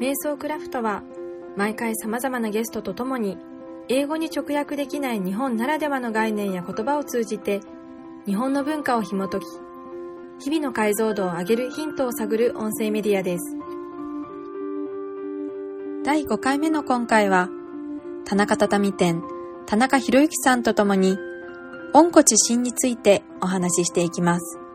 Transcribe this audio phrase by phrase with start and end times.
[0.00, 1.02] 瞑想クラフトは
[1.56, 3.38] 毎回様々なゲストと共に
[3.88, 7.60] 英語に直訳できない日本ならではの概念や言葉を通じて
[8.26, 9.44] 日本の文化を紐解き
[10.44, 13.56] 日々の解像度を上げるヒントを探る音声メディアです。
[16.04, 17.48] 第5回目の今回は
[18.26, 19.22] 田中畳店
[19.66, 21.16] 田中博之さんと共に
[21.94, 24.65] 温故知新についてお話ししていきます。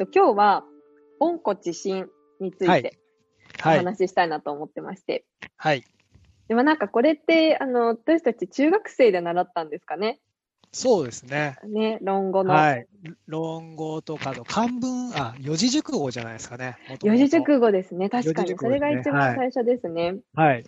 [0.00, 0.64] と、今日は、
[1.18, 2.08] 温故知新
[2.40, 2.98] について
[3.62, 3.78] おはい。
[3.84, 5.26] 話ししたいなと思ってまして。
[5.56, 5.84] はい。
[6.48, 10.18] でもなんかこれって、あの、私たち中学生で習ったんですかね？
[10.72, 11.58] そうですね。
[11.64, 12.54] ね、論語の。
[12.54, 12.86] はい。
[13.26, 16.78] 論語とかの漢文、あ、四字熟語じゃないですかね。
[17.02, 18.08] 四字熟語ですね。
[18.08, 18.56] 確かに。
[18.56, 20.16] それが一番最初ですね。
[20.34, 20.64] はい。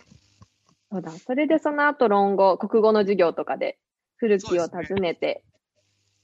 [0.91, 1.09] そうだ。
[1.09, 3.79] それでその後論語、国語の授業とかで、
[4.17, 5.43] 古きを訪ねて、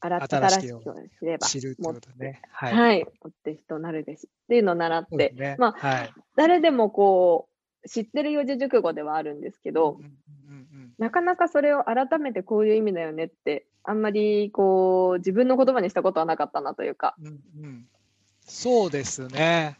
[0.01, 2.41] 新新しきを新しきをすれば、知るってことね。
[2.51, 2.67] は。
[2.67, 3.05] はい。
[3.21, 4.27] 追って人なるべし。
[4.27, 5.55] っていうのを習って、ね。
[5.59, 6.13] まあはい。
[6.35, 7.49] 誰でもこ
[7.83, 10.19] う、知ってる四字熟語ではあるんですけど、うんうんうん
[10.97, 17.15] なかなかそれを改めてこういう意味だよねって、あんまりこう、自分の言葉にしたことはなかったなというか。
[17.21, 17.27] うん
[17.63, 17.87] うん
[18.49, 19.77] そうですね。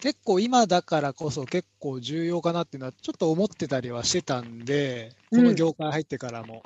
[0.00, 6.62] 結構今だからこそ結構重要かなっていうのはちょっと思ってたりはしてたんで、この業界入ってからも。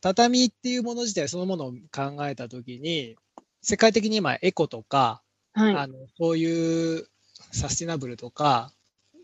[0.00, 3.16] 畳っていうもの自体そのものを考えたときに、
[3.62, 5.74] 世界的に今エコとか、はい。
[5.76, 7.08] あのそういう
[7.52, 8.72] サスティナブルとか、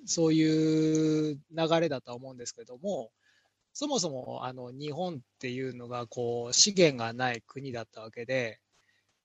[0.07, 3.11] そういう流れだとは思うんですけども、
[3.73, 8.61] そもそもあの日本っていうのがこう資源がない国だったわけで、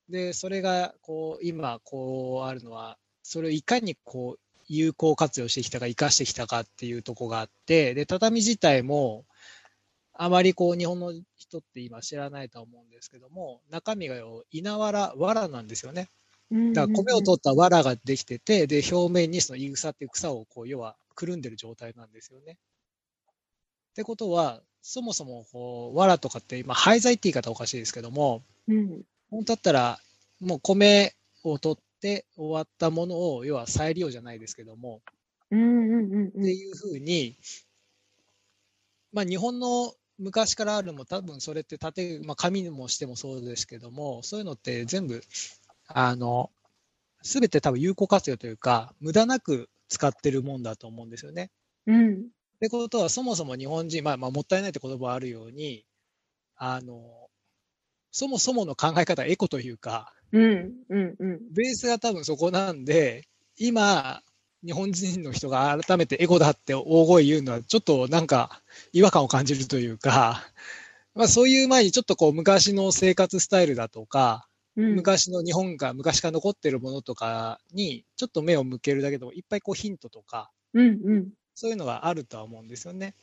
[0.10, 9.26] で、それがこう今こうあるのは、それをいかにこう有効活用してきたか、生かしてきたかっていうところがあって、で、畳自体も、
[10.22, 16.10] あまりこう日本の人って今知らないとは思うんですけども、中身がよ稲わら、わらなんですよね。
[16.74, 22.58] だから米を取った藁ができてて、で、表面にそのい草っていう草をこう、要はくるんでる状態なんですよね。
[23.92, 29.02] ってことは、そもそもこう、藁とかって今、廃材って言い方おかしいですけども、うん。
[29.32, 30.00] 本当だったら、
[30.42, 31.16] もう米
[31.46, 35.00] を取って終わったものを、要は再利用じゃないですけども、
[35.50, 36.28] うんうんうんうん。
[36.28, 37.38] っていうふうに、
[39.14, 45.22] まあ日本の昔からあるのも多分それって縦、まあ紙にもしてもそうですけども、そういうのって全部、
[45.88, 46.52] あの、
[47.22, 51.52] すべて多分有効活用というか、無駄なく使ってるもんだと思うんですよね。
[51.88, 52.14] うん。
[52.16, 52.18] っ
[52.60, 55.86] てことは、そもそも日本人、まあ、まあ、もったいないって言葉あるように、
[56.56, 57.30] あの、
[58.12, 61.40] そもそもの考え方、エコというか、うんうんうん。
[61.52, 63.28] ベースが多分そこなんで、
[63.58, 64.22] 今、
[64.66, 68.62] 日本人の人が改めてエゴだって大声言うのは、ちょっとなんか
[68.92, 70.44] 違和感を感じるというか、
[71.16, 81.30] まあそういう前にちょっとこう昔の生活スタイルだとか、うん、昔の日本が昔から残ってるものとかにちょっと目を向けるだけでもいっぱいこうヒントとか、うんうん。
[81.56, 83.16] そういうのがあるとは思うんですよね。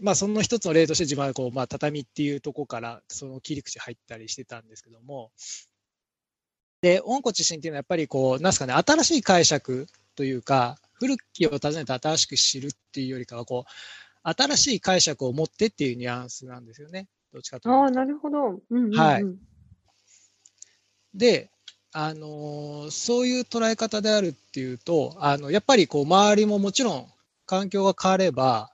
[0.00, 5.30] まあその一つの例として自分はこう、まあ畳っていうとこからその切り口入ったりしてたんですけども、
[6.82, 13.70] で、温故知新っていうのはやっぱりこう、なんすかね、新しい解釈というか、古きを訪ねて新しく知るっていうよりかは、こう、
[14.22, 17.08] 新しい解釈を持ってっていうニュアンスなんですよね。
[17.32, 17.78] どっちかというと。
[17.82, 18.38] ああ、なるほど。
[18.38, 18.92] うんうんうん。
[18.94, 19.26] はい
[21.14, 21.50] で、
[21.92, 27.06] あのーそういう捉え方であるっていうと、あの、やっぱりこう、周りももちろん
[27.44, 28.72] 環境が変われば、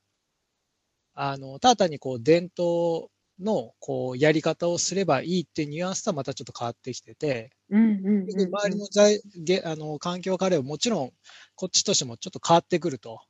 [1.14, 3.10] あの、ただ単にこう、伝統
[3.40, 8.48] のこう、やり方をすればいいっていうニュアンスとはまたちょっと変わってきてて、うんうんうんうん。
[8.48, 11.12] 周りの材げあの環境が変わればもちろん
[11.54, 13.20] こっちとしてもちょっと変わってくると。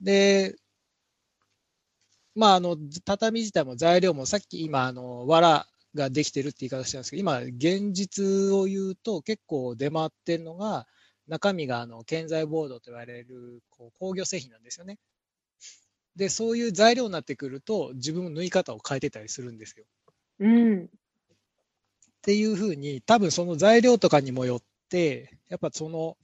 [0.00, 0.56] で、
[2.34, 10.86] まあ、あの、畳自体も材料もさっき今、あの、藁ができてるって言い方してたんですけど、今、現実を言うと結構出回ってるのが、
[11.26, 14.98] 中身があの建材ボードと言われるこう工業製品なんですよね。
[16.16, 19.84] で、そういう材料になってくると、自分も縫い方を変えてたりするんですよ。
[20.40, 20.90] うん。
[22.20, 26.18] っていうふうに、多分その材料とかにもよって、やっぱその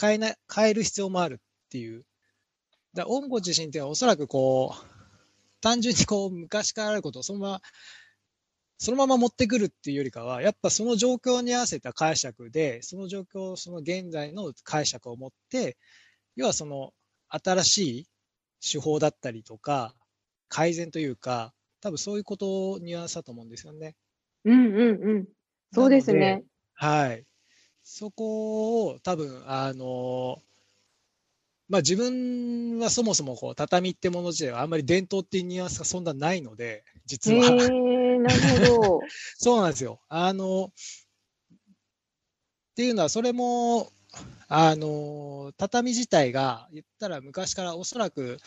[0.00, 2.04] 変えな、変える必要もあるっていう。
[2.94, 4.86] だから温故知新っていうのはおそらくこう、
[5.60, 7.60] 単純にこう昔からあることをそのまま、
[8.78, 15.76] そのまま持ってくるっていうよりかは、やっぱその状況に合わせた解釈で、その状況、その現在の解釈を持って、
[16.34, 16.92] 要はその
[17.28, 18.06] 新しい
[18.72, 19.94] 手法だったりとか、
[20.48, 23.94] 改善というか、多分そういうことニュアンスだと思うんですよね。
[24.46, 25.24] うんうんうん。
[25.72, 26.42] そうですね。
[26.74, 27.24] はい。
[27.82, 30.42] そこを多分、あの、
[31.68, 37.42] まあ自分はそもそもこう畳ってもの自体はあんまり伝統っていうニュアンスがそんなないので、実へは。
[37.42, 39.00] え、なるほど。
[39.36, 40.00] そうなんですよ。
[40.08, 40.70] あの、っ
[42.76, 43.90] ていうのは、それも、
[44.48, 48.42] あの、畳自体が、言ったら昔からおそらく、し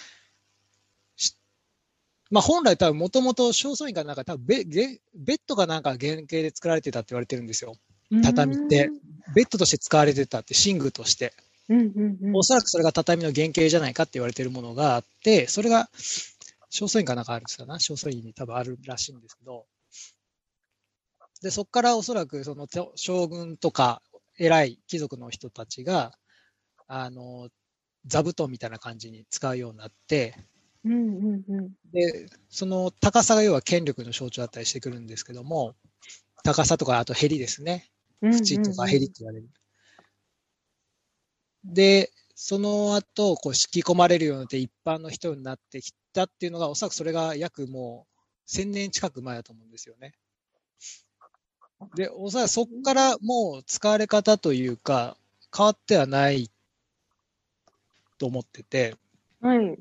[2.31, 7.75] まあ本来多分もともと正倉院かなんか多分ベベベッドかなんか原型で作られてたって言われてるんですよ。
[8.23, 8.89] 畳って
[9.33, 11.33] ベッドとして使われてたって、寝具として。
[11.69, 12.35] うんうんうん。
[12.35, 15.89] おそらくそれが畳の原型じゃないかって言われてるものがあって、それが、
[16.69, 19.65] 正倉院かなんかあるんですかな正倉院に多分あるらしいんですけど、
[21.41, 24.01] で、そこからおそらくそのて将軍とか
[24.37, 26.13] 偉い貴族の人たちが、
[26.87, 27.49] あの、
[28.05, 30.35] 座布団みたいな感じに使うようになって、
[30.85, 31.73] うんうんうん。
[31.91, 35.75] で、その高さが要は権力の象徴だったりしてくるんですけども、
[36.43, 37.89] 高さとかあとヘリですね。
[38.21, 39.49] 縁とかヘリって言われる。
[41.63, 50.13] で、その後、こう、引き込まれるようになって一般の人になってきたっていうのが、おそらくそれが約もう1000年近く前だと思うんですよね。
[51.95, 55.17] で、おそらくそこからもう使われ方というか、
[55.55, 56.49] 変わってはない
[58.17, 58.95] と思ってて、
[59.41, 59.77] はい。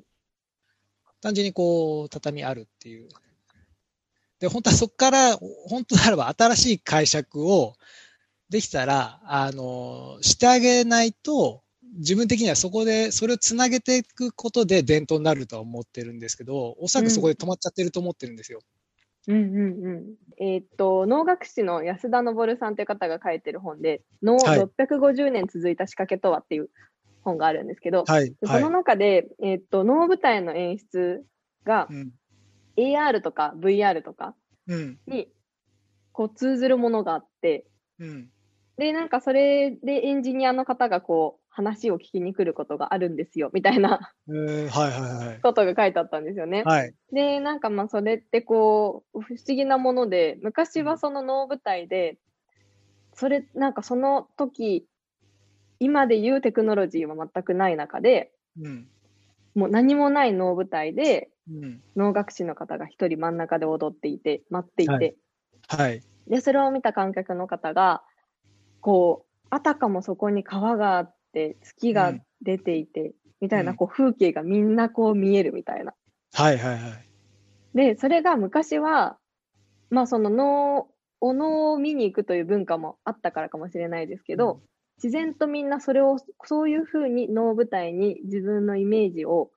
[1.21, 3.09] 単純にこう、畳あるっていう。
[4.41, 7.75] で、本当はそこから、本当ならば新しい解釈を
[8.51, 11.63] できたら、あの、してあげないと、
[11.97, 18.61] 自分的にはそこで、それをつなげていくことで伝統になるとは思ってるんですけど、おそらくそこで止まっちゃってると思ってるんですよ。
[19.27, 20.05] うんうんうん。
[20.39, 26.71] えーっと、能楽師の安田昇さんという方が書いてる本で、能はい650年続いた仕掛けとはっていう
[27.29, 28.35] 本があるんですけど、はい。
[28.45, 28.71] その。
[28.71, 31.25] 中で、えーっと、能舞台の演出
[31.65, 32.13] がうん。
[32.77, 34.35] AR とか VR とか
[34.69, 34.99] うん。
[35.07, 35.29] に
[36.13, 37.67] こう通ずるものがあって、
[37.99, 38.31] うん。
[38.77, 45.41] で、なんかそれでエンジニアの方がこう話を聞きに来ることがあるんですよ、みたいなえーはいはいはい。
[45.41, 46.63] ことが書いてあったんですよね。
[46.65, 46.95] はい。
[47.13, 52.19] で、なんかまあそれってこう、不思議なもので、昔はその能舞台で、
[53.15, 54.87] それ、なんかその時、
[55.81, 58.89] 今で言うテクノロジーは全くない中で、うん。
[59.55, 61.83] もう何もない能舞台で、うん。
[61.97, 65.15] 能楽師の方が一人真ん中で踊っていて、待っていて、はい
[65.69, 66.03] はい。
[66.29, 68.03] で、それを見た観客の方が、
[68.81, 75.95] こう、あたかもそこに川があって、月が出ていて、みたいな、うんこう、風景がみんなこう見えるみたいな。
[76.33, 77.09] はいはいはい。
[77.75, 79.19] で、それが昔は、
[79.91, 80.89] まあその能、
[81.21, 84.61] お能を見に行くという文化もあったからかもしれないですけど、
[85.03, 89.51] 自然とみんなそれを、そういうふうに能舞台に自分のイメージを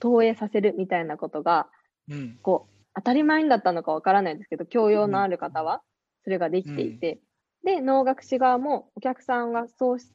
[0.00, 1.68] 投影させるみたいなことが、
[2.10, 2.38] うん。
[2.42, 5.82] こう、当たり前だったのかわからないですけど、教養のある方は、
[6.24, 7.20] それができていて、
[7.64, 10.10] で、能楽師側もお客さんがそうし、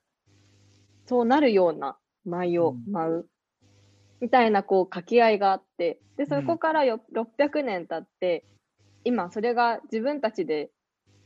[1.06, 3.30] そうなるような舞を舞う、
[4.20, 8.46] みたいな、こう、掛け合いがあって、で、そこからよ、600年経って、
[9.04, 10.72] 今、それが自分たちで、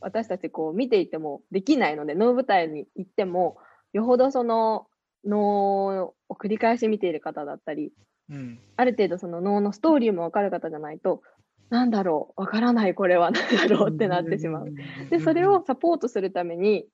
[0.01, 3.57] 私たちこう見ていてもできないので、能舞台に行っても、
[3.93, 4.87] よほどその
[5.25, 7.91] 能を繰り返し見ている方だったり、
[8.29, 8.59] うん。
[8.75, 11.21] ある程度その能のストーリーもわかる方じゃないと、
[11.69, 14.73] なんだろう、わからない、これはなんだろうってなってしまう。
[15.09, 16.87] で、それをサポートするために、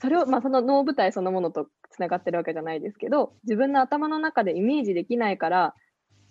[0.00, 5.74] それを、まあ、その能舞台そのものとつながってるわけじゃないですけど、自分の頭の中でイメージできないから、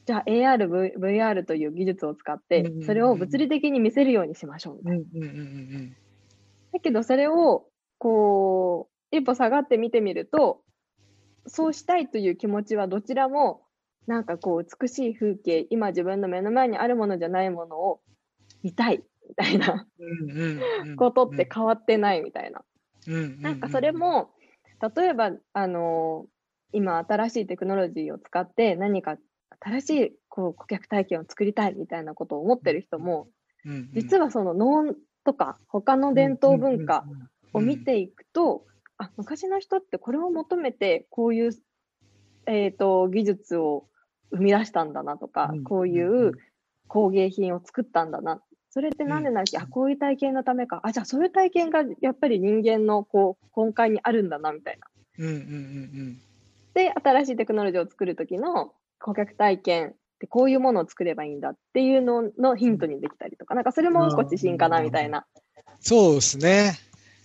[0.06, 5.04] じゃあ AR、V- VR という技術を使ってそれを物理的に見せるようにしましょうみたいな。
[6.74, 10.62] だけど、それを、こう、一歩下がって見てみると、
[11.48, 13.62] そうしたいという気持ちはどちらも、
[14.08, 18.02] なんかこう、美しい風景、今自分の目の前にあるものじゃないものを
[18.62, 19.88] 見たい、みたいな。
[20.98, 22.64] ことって変わってないみたいな。
[23.42, 24.32] なんかそれも、
[24.96, 26.28] 例えば、あの
[26.74, 29.18] 今新しいテクノロジーを使って何か
[29.60, 33.28] 新しいこう顧客体験を作りたいみたいなことを思ってる人も、
[33.94, 37.06] 実ははその能とか他の伝統文化
[37.54, 38.66] を見ていくと、
[38.98, 41.52] あ、昔の人ってこれを求めてこういう、
[42.46, 43.88] えっ、と、技術を
[44.32, 46.34] 生み出したんだなとか、こういう
[46.88, 48.42] 工芸品を作ったんだな。
[48.70, 50.82] それってなんでなんだっけ、うんあ、こういう体験のためか。
[50.84, 54.88] あ、じゃあそういう体験がやっぱり人間のこう根幹にあるんだな、みたいな。
[55.18, 56.22] うんうんうん
[56.74, 65.26] で、新しいテクノロジーを作るときの顧客体験ってこういうものを作ればいいんだっていうののヒントにできたりとか、なんかそれも自信かな、みたいな。
[65.80, 66.74] そうですね。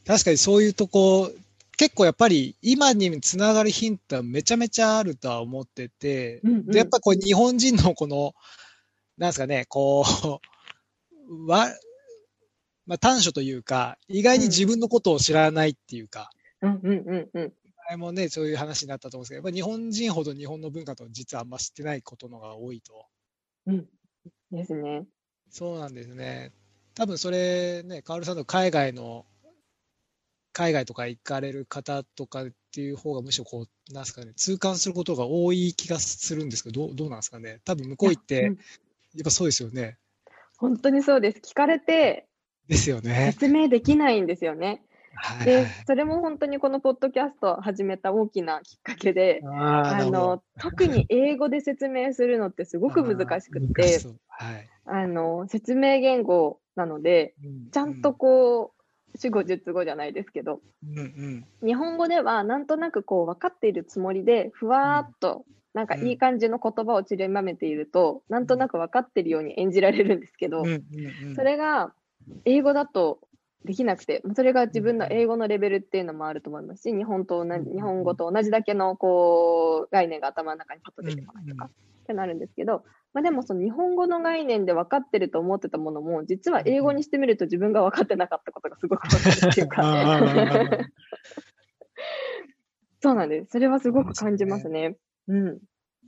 [0.07, 1.31] 確かにそういうとこ、
[1.77, 8.35] 結構やっぱり今につながるヒントはめちゃめちゃあるとは思ってて、うんうんで、やっぱこう日本人のこの、
[9.17, 10.05] なんですかね、こ
[11.31, 11.69] う、わ、
[12.87, 17.53] まあ短所というか、意外に自分のことを知らないっていうか、うんうんうんうん。
[17.91, 23.07] 前もね、そういう話になったと思うんですけど、やっぱり日本人ほど日本の文化と実はあんま知ってないことのが多いと。
[23.67, 23.87] うん。
[24.53, 25.07] ですね。
[25.51, 26.53] そうなんですね。
[26.95, 29.27] 多分それね、カオルさんの海外の、
[30.53, 37.61] 海外とか行かれる方とかっていう方がむしろこう、なんですかね、痛感することが多い気がするんですけど、どうどうなんですかね。
[37.65, 38.59] 多分向こう行って、うん
[39.13, 39.99] やっぱそうですよね。
[40.57, 41.41] 本当にそうです。
[41.41, 42.29] 聞かれて
[42.69, 43.33] ですよね。
[43.33, 44.85] 説明できないんですよね。
[45.45, 53.99] で、それも本当にこのポッドキャストを始めた大きなきっかけで、あの、特に英語で説明するのってすごく難しくて。
[54.87, 57.35] あの、説明言語なので、
[57.71, 58.73] ちゃんとこ
[59.15, 61.47] う、主語述語じゃないですけど、うん、うん。
[61.67, 70.65] 日本語ではなんとなくこう分かっているつもりで、ふわーっと、なんかいい感じの言葉を散りばめていると、なんとなく分かってるように演じられるんですけど
[71.37, 71.93] それが
[72.45, 73.21] 英語だと
[73.65, 77.75] できなくて、それが自分の英語のレベルっていうのもあると思いますし、日本と同じ、うん。
[77.75, 81.71] 日本語と同じだけのこう概念が頭の中にパッと出てこないとかっ
[82.07, 89.83] てなるんですけど、まあ、でもその日本語の概念で分かってると思ってたものも、実は英語にしてみると自分が分かってなかったことがすごく分かるっていうか、
[93.03, 93.51] そうなんです。
[93.53, 94.97] それはすごく感じますね。
[95.29, 95.59] うん。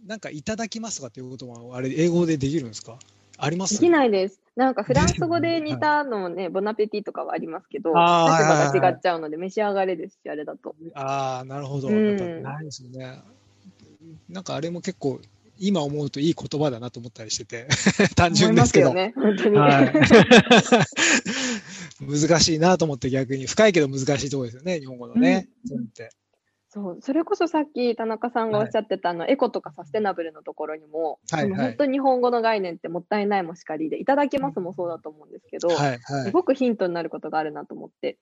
[0.06, 2.99] なんか、いただきますとかっていうことも、あれ、英語でできるんですか？
[3.45, 4.41] ありますできないです。
[4.55, 10.77] なんかフランス語で似たのね、ボナペティとかはありますけど、立場が違っちゃうので召し上がれですし、あれだと。
[10.95, 11.89] ああ、なるほど。
[11.89, 13.21] うんないですよね。
[14.29, 15.21] なんかあれも結構、
[15.59, 17.67] 今思うといい言葉だなと思ったりしてて、
[18.15, 18.95] 単純ですけど。
[18.95, 19.57] ね、本当に。
[19.59, 19.93] はい。
[22.01, 25.49] 難しいなと思って逆に、深いけど難しいところですよね、日本語のね。
[25.67, 26.11] そういうのって。
[26.73, 31.67] そう、それこそさっき田中さんがおっしゃってた、あの、エコとかサステナブルのところにも、はいはい。
[31.67, 35.99] 本当に日本語の概念ってもったいないもしかりで、いただきますもそうだと思うんですけど、はい、はい。
[35.99, 38.17] すごくヒントになることがあるなと思って。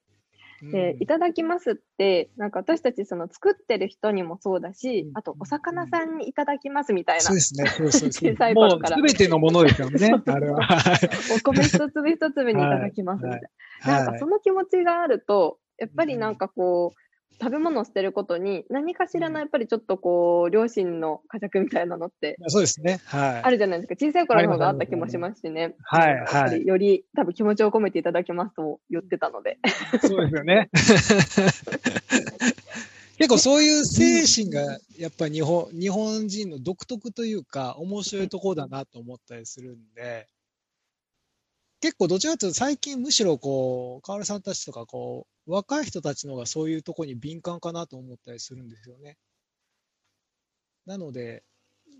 [0.62, 8.96] で、いただきますって、なんか私たちその作ってる人にもそうだしうん、あとお魚さんにいただきますみたいなそうで、すね、そうそうそう小さい頃から。
[8.96, 10.60] すべてのものですよね、あれは。
[10.60, 11.10] はい。
[11.36, 13.40] お米一粒一粒にいただきますみたい
[13.86, 13.92] な。
[13.92, 17.09] なんかその気持ちがあると、やっぱりなんかこう、
[17.40, 23.42] 食べ物を捨てることに何かしらのやっぱりちょっとこう、両親の呵責みたいなのってそうですね、はい。
[23.42, 23.94] あるじゃないですか。
[23.94, 25.74] 小さい頃の方があった気もしますしね。
[25.84, 29.58] はいやっぱりより多分気持ちを込めていただきますと言ってたので。
[30.02, 30.68] そうですよね。
[33.20, 40.26] 結構そういう精神がやっぱり日本日本人の独特というか面白いところだなと思ったりするんで、
[41.80, 49.16] 結構どちらかというと最近むしろこう、河原さんたちとかこう、若い人たちの方がそういうところに敏感かなと思ったりするんですよね。
[50.86, 51.42] なので、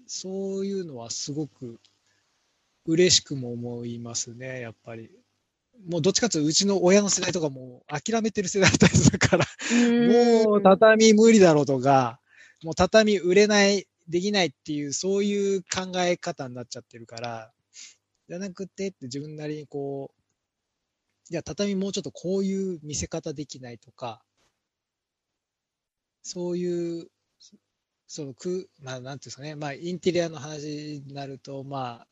[0.06, 1.80] そういうのはすごく
[2.87, 5.10] 嬉しくも思いますね、やっぱり。
[5.88, 9.46] もうどっちかというとうちの親の世代とかもう諦めてる世代だったりするから、
[10.44, 12.20] もう畳無理だろうとか、
[12.62, 17.52] もう畳売れない、できないっていう、そういう考え方になっちゃってるから、
[18.30, 20.22] じゃなくてって自分なりにこう、
[21.30, 24.22] いや、畳もうちょっとこういう見せ方できないとか、
[26.22, 27.10] そういう、
[28.06, 32.08] そのく、まあ、なんていうんですかね、まあ、インテリアの話になると、まあ、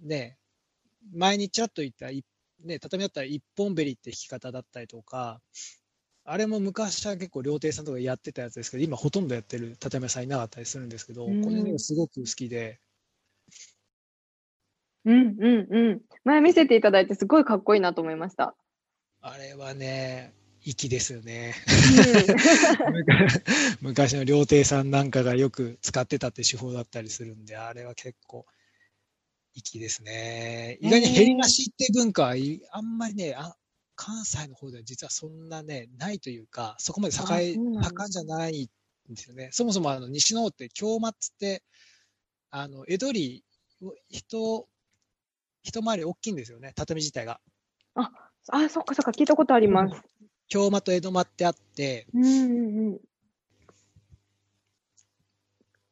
[0.00, 0.38] ね、
[1.12, 2.24] 前にちらっと言った、い
[2.64, 5.42] ね、畳だったら一本べりって弾き方だったりとか、
[6.24, 11.56] あれも昔は結構料亭さんとかやってたやつですけど、今ほとんどやってる畳屋さんいなかったりするんですけど、こうん。
[11.56, 12.80] れね、すごく好きで、
[15.06, 16.00] うんうんうん。
[16.24, 18.54] 前見せていただいてすごいかっこいいなと思いました。
[19.22, 21.54] あれはね、粋ですよね。
[21.68, 23.06] うん
[23.80, 28.44] 昔の料亭さんなんかがよく使ってたって手法だったりするんで、あれは結構
[29.54, 30.78] 粋ですね。
[30.80, 33.56] 意外に減りなしって文化はいあんまりね、あ
[33.94, 38.68] 関西の方では実はそんなね、ないというか、そこまで栄え盛んじゃない
[39.10, 39.50] んですよね。
[39.52, 41.62] そもそもあの西の方って京松って、
[42.50, 43.42] あの、江戸里、
[44.10, 44.68] 人、
[45.66, 47.40] 一回り大きいんですよね、畳自体が。
[47.94, 48.10] あ、
[48.68, 50.00] そっかそっか、聞いたことあります。
[50.48, 53.00] 京間と江戸間ってあって、うんうんうん。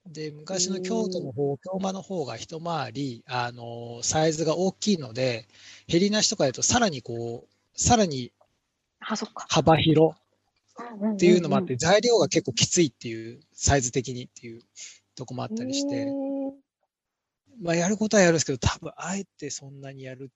[0.06, 5.48] で、昔の京都の方、京間の方が一回り、あの、サイズが大きいので、
[5.88, 8.32] 減りなしとかだとさらにこう、さらに。
[9.48, 10.24] 幅広っ
[11.14, 14.62] っていうのもあって、材料が結構きついっていう、サイズ的にっていう
[15.14, 16.06] とこもあったりして、
[17.60, 20.30] まあやることはやるんですけど、多分あえてそんなにやる、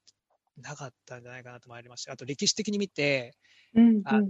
[0.56, 2.12] なかったんじゃないかなと思いました。
[2.12, 3.34] あと歴史的に見て、
[3.74, 4.26] うんあの、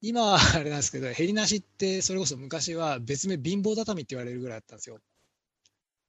[0.00, 4.98] 今はあれなんですけど、減りなしって、それこそ昔は別名貧乏畳って言われるぐらいだったんですよ。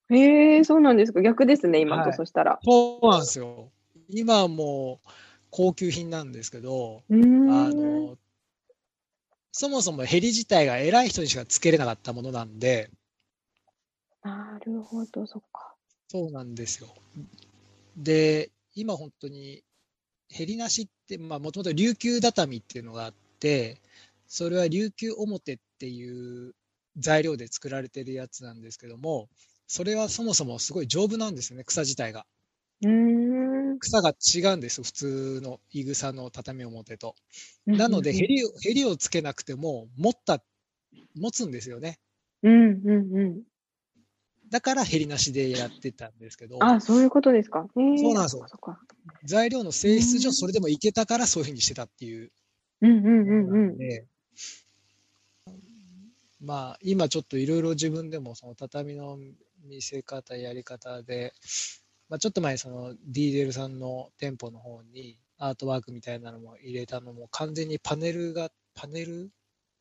[0.10, 0.18] うん。
[0.18, 1.22] へえ、そうなんですか。
[1.22, 2.60] 逆ですね、今と、はいそしたら。
[2.64, 3.72] そうなんですよ。
[4.10, 5.10] 今はもう
[5.50, 7.50] 高級品なんですけど、うーん。
[7.50, 8.18] あの、
[9.52, 12.90] そもそもヘリ自体が偉い人にしかつけれなかったものなんで、
[14.22, 15.73] なるほど、そっか。
[16.14, 16.94] そうなんですよ。
[17.98, 19.64] で、今本当に
[20.30, 23.82] ヘリなしって、まあもともと琉球畳っていうのがあって、
[24.28, 26.56] それは琉球表っていう
[26.98, 29.30] 材料で作られてるやつなんですけども、
[29.68, 32.26] それはそもそもすごい丈夫なんですよね、草自体が。
[32.82, 32.90] うー
[33.76, 33.80] ん。
[33.80, 37.16] 草が違うんですよ、普通のいぐさの畳表と。
[37.68, 40.44] なので、ヘリを、ヘリをつけなくても、持った、
[41.16, 42.00] 持つんですよね。
[42.44, 43.44] うんうんうん。
[44.54, 47.66] だからヘリなしでやってたんですけど、あ、そういうことですか。
[47.74, 48.46] そうなんですよ。
[49.24, 52.32] 材料の性質上うんそれでもいけたからそういうふうにしてたっていう。
[52.82, 53.78] うんうんうんうん。
[53.80, 54.06] で、
[56.40, 59.18] まあ、今ちょっといろいろ自分でもその畳の
[59.66, 61.34] 見せ方、やり方で、
[62.08, 69.32] まあ、ちょっと前にそのディーゼルさんの店舗の方にアートワークみたいなのも入れたのも完全にパネルが、パネル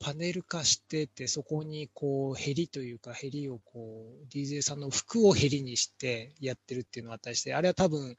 [0.03, 8.17] パネル化してて、そこにこう、ヘリというか、ヘリをこう、ディーゼルさんの服をヘリにしてやってるっていうのがあったりして、あれは多分、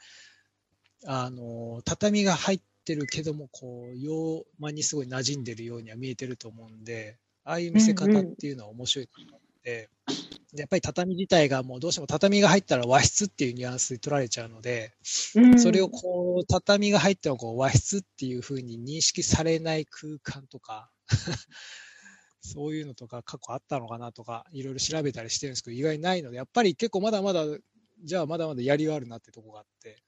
[1.06, 9.90] あの、畳が入ってるけども、こう、洋間にすごい馴染んでるようには見えてると思うんで、ああいう見せ方っていうのは面白いと思って、
[10.54, 14.94] でやっぱり畳自体がもうどうしても畳が入ったら和室っていうニュアンスで取られちゃうので、
[15.36, 15.60] うん。
[15.60, 20.90] それをこう、畳が入ってもこう和室っていう風に認識されない空間とか、
[22.42, 27.46] そういうのとか過去あったのかなとか、いろいろ調べたりしてるんですけど、意外にないので、やっぱり結構まだまだ、
[28.04, 30.04] じゃあまだまだやりがあるなってとこがあって。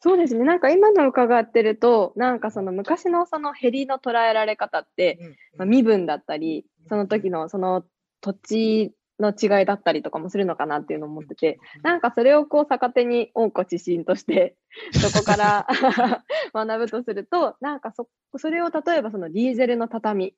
[0.00, 0.44] そうですね。
[0.44, 5.18] なんか今の伺ってると、なんかその昔のそのヘリの捉えられ方って、
[5.56, 7.84] まあ、身分だったり、その時のその
[8.20, 14.56] 土地の違いだったりとかもするのかなっていうのを思ってて、なんかそれをこう逆手に温故知新として、
[14.92, 15.66] そこから
[16.52, 20.34] 学ぶとすると、なんかそ、それを例えばそのディーゼルの畳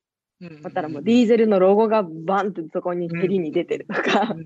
[0.62, 4.36] だったらもうディーゼルのロゴがバンってそこにヘリに出てるとか、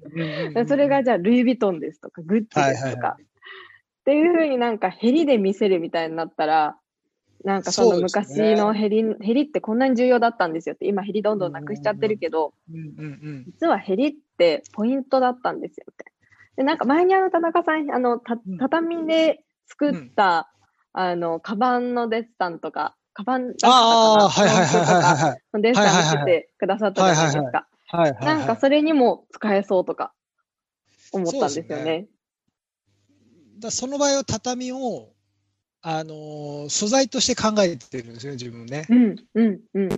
[0.66, 3.24] それがじゃあルイ・ヴィトンですとか、グッチですとか、っ
[4.04, 6.78] ていう風になんかヘリで見せるみたいになったら、
[7.44, 16.04] なんかその昔のヘリ、ヘリってこんなに重要だったんですよって、今ヘリどんどんなくしちゃってるけど、うんうんうん実はヘリってポイントだったんですよって。
[16.56, 20.52] で、なんか前にあの田中さん、あの、たうん畳で作った、
[20.92, 23.76] あの、カバンのデッサンとか、カバンだったかな？
[23.76, 25.42] ああ、はいはいはいはいはい。
[25.52, 27.66] のデッサン見せてくださったじゃないですか。
[27.88, 30.14] はいはいはいなんかそれにも使えそうとか
[31.12, 32.06] 思ったんですよそうですね。
[33.58, 35.11] だその場合は畳を、
[35.82, 38.86] あのー素材として考えてるんですよね、自分ね。
[38.88, 39.88] うん、うん、うん。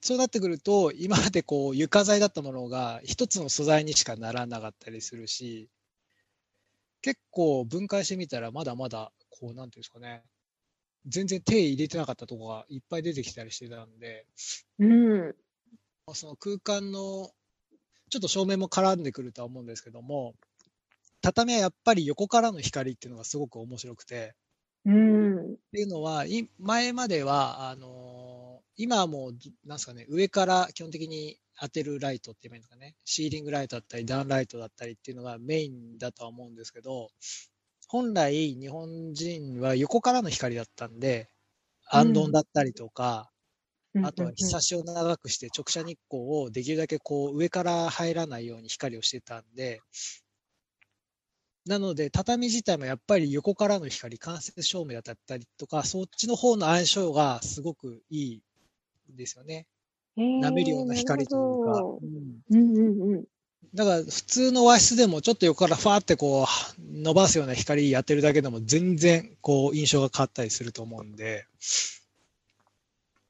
[0.00, 5.68] そうなってくると、今までこう床材だったものが一つの素材にしかならなかったりするし、
[7.02, 10.22] 結構分解してみたらまだまだ、こう、なんていうんですかね、
[11.06, 14.26] 全然手入れてなかったとこがいっぱい出てきたりしてたんで、
[14.78, 15.34] うん。
[16.14, 17.30] その空間の、
[18.08, 20.34] ちょっと照明も絡んでくるとは思うんですけども、
[21.20, 24.34] 畳はやっぱり横からの光っていうのがすごく面白くて、
[24.84, 25.54] うん。
[25.54, 28.44] っていうのは、い前までは、あのー
[28.76, 29.32] 今はもう、
[29.64, 37.08] なんですかね、上から基本的に当てるライトって言えばいいのかね、シーリングライトだったり、ダウンライトだったりっていうのがメインだとは思うんですけど、
[37.88, 41.28] 本来、日本人は横からの光だったんで、
[41.92, 43.30] うん暗ンだったりとか、
[43.94, 49.84] うんあとは日差しを長くして直射日光をできるだけこう上から入らないように光をしてたんで、
[51.66, 58.42] なので畳自体もやっぱり横からの光、間接照明だったりとか、そっちの方の相性がすごくいい
[59.12, 59.66] んですよね。
[60.16, 61.80] 舐めるような光というか。
[61.80, 63.24] うんうんうんうん。
[63.74, 71.46] だから普通の和室でもちょっと横からファーってこう伸ばすような光やってるだけでも全然こう印象が変わったりすると思うんで、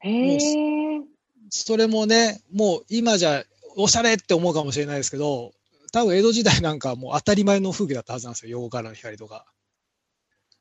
[0.01, 0.39] へえ。
[1.49, 3.45] それもね、もう今じゃ
[3.77, 5.53] おしゃれって思うかもしれないですけど、
[5.95, 9.47] 多分江戸時代なんかはもう当たり前の風景だったはずなんですよ、横からの光とか。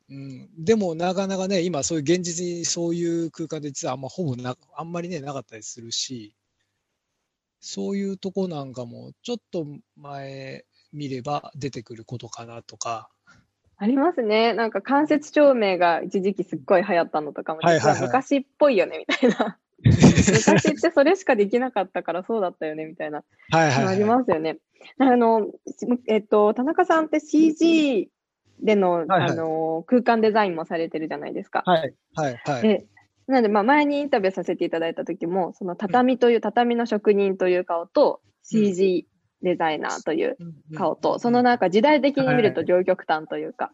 [0.07, 6.35] うん、でもなかなかね、今そういう現実にそういう空間で実はあんまほぼな、あんまりね、なかったりするし、
[7.59, 9.65] そういうとこなんかもちょっと
[9.95, 13.09] 前見れば出てくることかなとか、
[13.77, 14.53] ありますね。
[14.53, 19.57] なんか間接照明が一時期すっごい流行ったのとかも、実はいはいはいは昔っぽいよね、みたいな。
[19.85, 23.23] 昔ってそれしかできなかったからそうだったよね、みたいな。
[23.51, 24.19] はいはい、ありはい。
[24.19, 24.57] ますよね。
[24.97, 25.51] あの、
[26.07, 28.09] えっと、田中さんって CG
[28.61, 31.63] での、はいはいあの、空間デザインもされてるじゃないですか。
[31.65, 32.61] はい、はい、はい。
[32.61, 32.85] で、
[33.27, 39.07] なので、まあ、前にインタビューさせていただいた時も、その畳という、畳の職人という顔と、CG
[39.41, 40.37] デザイナーという
[40.75, 43.71] 顔と、そのなんか時代的に見ると両極端というか、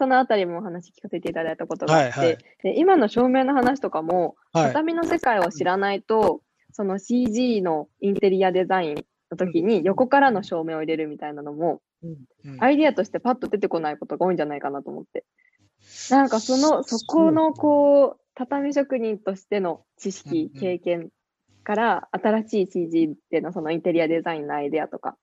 [0.00, 2.38] そのあたりもお話聞かせていただいたことがあって、はいはい。
[2.62, 6.40] で今の照明の話とかも、はい、畳の世界を知らないと、
[6.72, 12.64] その CG のインテリアデザインの時に横からの照明を入れるみたいなのも、うん。
[12.64, 15.26] アイディアとしてパッと出てこないことが多いんじゃないかなと思って。
[16.08, 21.10] なんかその、そこのこう、畳職人としての知識う、ん経験
[21.62, 25.18] から新しい CG でのそのインテリアデザインのアイデアとか、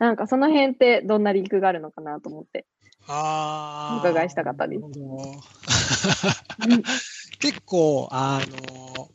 [0.00, 2.66] なんかその辺ってどんなリンクがあるのかなと思って。
[3.06, 4.82] あーお伺いしたかったです
[7.40, 9.10] 結構、あの、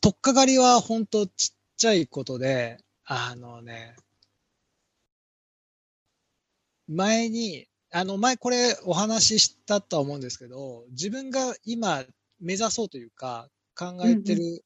[0.00, 3.96] とっかかりは本当ちっちゃいことで、あのね、
[6.88, 12.04] 前に、あの、前これお話ししたとは思うんですけど、自分が今
[12.40, 14.64] 目指そうというか考えてる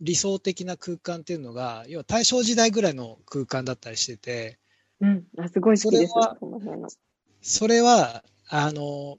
[0.00, 4.58] 理想的な空間っていうのが、要は大正時代ぐらいの空間だったりしてて、
[5.00, 5.24] うん。
[5.38, 6.12] あすごい好きです。
[6.12, 6.36] それは
[7.42, 7.66] そ。
[7.66, 9.18] れは、あの、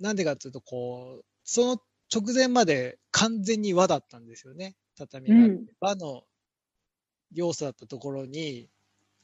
[0.00, 1.82] なんでかっていうと、こう、その
[2.14, 5.34] 直前まで完全に和だったんですよね、畳が。
[5.36, 6.24] うん和の
[7.32, 8.68] 要素だったところに、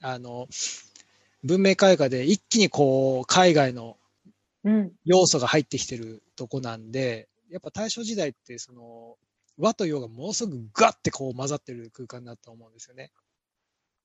[0.00, 0.46] あの、
[1.42, 3.98] 文明開化で一気にこう、海外の。
[5.04, 9.16] 要素が入ってきてるとこなんで、やっぱ大正時代って、その、
[9.58, 13.12] 和と洋がものすごくガッてこう混ざってる空間だと思うんですよね。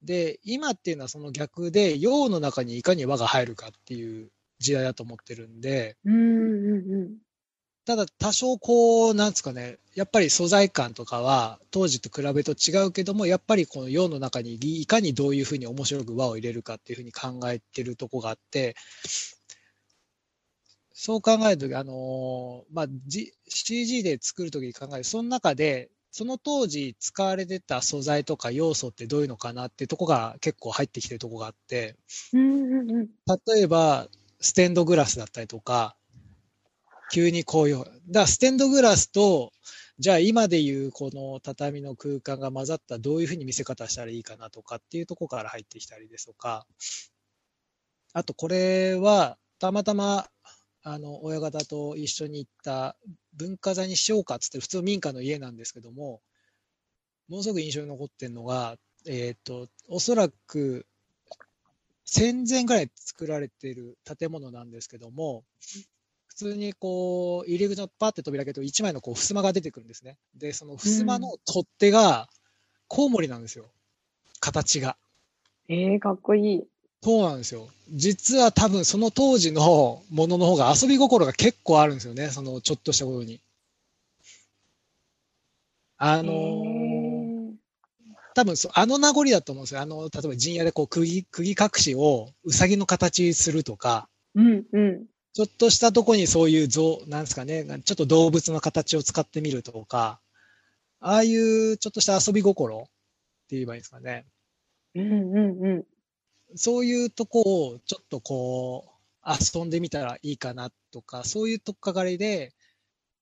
[0.03, 7.17] で、今っていうのはその逆で、洋の中にいかに和が入るかっていう時代だと思ってるんで、うんうんうん。
[7.85, 18.75] ただ多少こう、なんですかね、やっぱり素材感とかは当時と比べると違うけども、やっぱりこの洋の中にいかにどういうふうに面白く和を入れるかっていうふうに考えてるとこがあって、
[20.93, 31.95] そう考えるとき、あのーまあ、G、CG で作るときに考えるその中で、その当時使われてた素材とか要素ってどういうのかなってとこが結構入ってきてるとこがあって、
[32.33, 33.09] うんうんうん。
[33.47, 34.07] 例えば、
[34.41, 35.95] ステンドグラスだったりとか、
[37.11, 39.51] 急にこういう、だステンドグラスと、
[39.99, 46.65] じゃあ今でいうこの畳の空間が混ざったらどういうふうに見せ方したらいいかなとかっていうところから入ってきたりですとか、
[48.13, 50.29] あとこれはたまたま
[50.83, 52.95] あの親方と一緒に行った
[53.39, 56.21] 文化財にしようかっつって普通民家の家なんですけども、
[57.29, 58.75] ものすごく印象に残ってるのが、
[59.07, 60.85] えっ、と、おそらく
[62.03, 65.43] 戦前ぐらい作られてる建物なんですけども、
[66.27, 70.17] 普通にこう、入り口のパーって扉開けると一枚のこう、襖が出てくるんですね。
[70.35, 72.27] で、その襖の取っ手が
[72.87, 73.69] コウモリなんですよ。
[74.39, 74.97] 形が。
[75.67, 76.63] ええかっこいい。
[77.01, 77.67] そうなんですよ。
[77.91, 82.29] 実は多分その当時のものの方が遊び心が結構あるんですよね。
[82.29, 83.39] そのちょっとしたことに。
[85.97, 86.79] あのー
[88.35, 89.81] 多分そあの名残だと思うんですよ。
[89.81, 95.05] あの、例えば陣屋でこう釘、釘隠しをうさぎの形にするとか、うんうん。
[95.33, 100.19] ちょっとしたとこにそういう像、なんですかね、ちょっと動物の形を使ってみるとか、
[101.01, 102.89] ああいうちょっとした遊び心って
[103.55, 104.25] 言えばいいんですかね。
[104.95, 105.83] うんうんうん。
[106.55, 112.53] そういうとこをちょっとこう、遊んでみたらいいかなとか、そういうとっかかりで、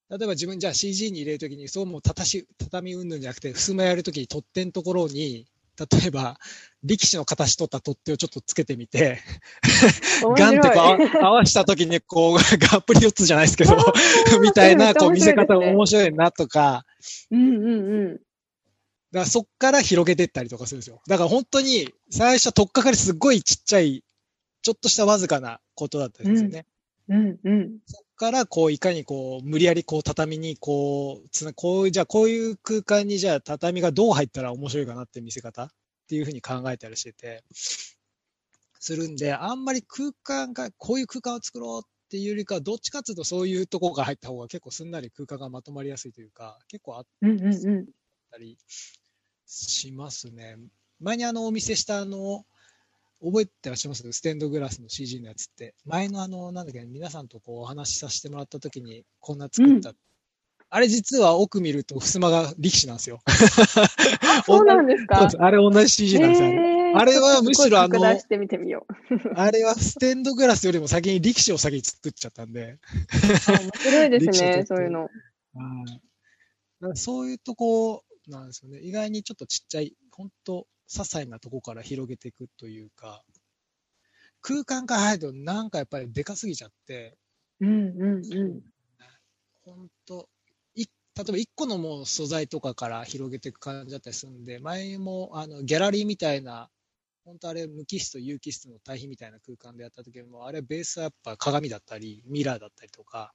[0.10, 6.40] 例えば自分じゃあ CG に入れるときに、そうもう畳、畳うんぬんじゃなくて、襖やるときに取っ手のところに、例えば、
[6.84, 9.20] 力士の形取った取っ手をちょっとつけてみて、
[10.36, 13.76] ガンってこう合わしたときに、こう、がっぷり四つじゃないですけど、
[14.42, 16.86] みたいな、こう見せ方が面白いなとか、
[17.30, 18.22] うんうんうん。
[19.12, 21.02] だからそっから広げていったりとかするんですよ。
[21.08, 24.04] だから本当に最初、とっかかりすっごいちっちゃい、
[24.62, 26.66] ちょっとしたわずかなことだったんですよね。
[27.10, 27.80] うんうん。
[27.86, 35.70] そっから、こう、いかにこう、無理やりこう、畳にこう、つな、こうじゃあこういう空間にじゃあ畳がどう入ったら面白いかなって見せ方っ
[36.10, 37.44] ていうふうに考えたりしてて、
[38.80, 47.88] するんで、あんまり空間が、こういう空間を作ろうっていうよりかは、どっちかっていうとそういうとこが入った方が結構すんなり空間がまとまりやすいというか、結構あっうんうんうん。
[48.32, 48.58] たり
[49.46, 50.58] しますね。
[51.00, 52.46] 前にあのお見せしたあの、
[53.24, 54.12] 覚えてらっしゃいます？
[54.12, 55.74] ステンドグラスの CG のやつって。
[55.86, 59.94] 前のあの、なんだっけ、皆さんとこうお話しさせてもらった時にこんな作った。
[60.70, 63.20] あれ実は奥見ると襖が力士なんですよ。
[64.46, 65.30] そうなんですか？
[65.40, 66.50] あれ同じ CG なんですよ。
[66.50, 69.30] へーあれはむしろあのちょっと拡大してみてみよう。
[69.36, 72.78] あれはステンドグラスよりも先に力士を先に作っちゃったんで。
[73.48, 75.02] あ面白いですね、そういうの。
[75.02, 75.10] はい
[76.80, 78.80] だからそういうとこなんですよね。
[78.80, 83.24] 意外にちょっとちっちゃい、本当些細なとこから広げていくというか、
[84.42, 87.18] 空間から入るとなんかやっぱりでかすぎちゃって、
[87.60, 88.62] うんうんうん。
[89.66, 90.30] 本当
[90.76, 96.70] い例えば一個のもう素材とかから広げていく感じだったりするんで、前もあのギャラリーみたいな、
[97.26, 103.34] 本当あれ無機質と有機質の対比みたいな空間でやった時も、あれベースはやっぱ鏡だったり、ミラーだったりとか、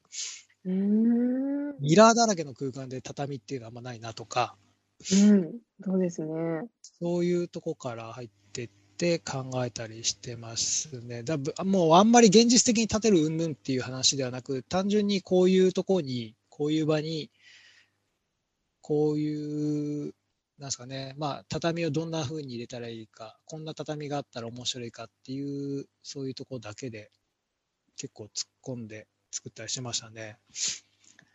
[0.65, 1.75] うーん。
[1.81, 4.57] ミラーだらけの空間で畳っていうのはあんまないなとか、
[5.11, 5.59] うん。
[5.85, 6.31] そうですね。
[6.83, 11.23] そういうとこから入ってって考えたりしてますね。
[11.23, 17.31] だぶもうあんまり現実的に立てる云々っていう話ではなく、単純にこういうとこに、こういう場に、
[18.81, 20.15] こういう、
[20.59, 27.11] なんですかね、まあ、畳をどんな風に入れたらいいか、こんな畳があったら面白いかっていう、そういうとこだけで
[27.97, 30.39] 結構突っ込んで作ったりしてましたね。